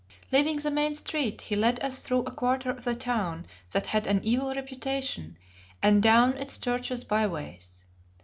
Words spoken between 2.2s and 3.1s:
a quarter of the